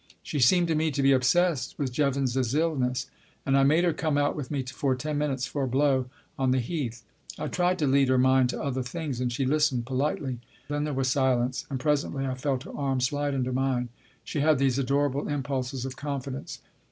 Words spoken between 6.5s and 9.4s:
Heath. I tried to lead her mind to other things, and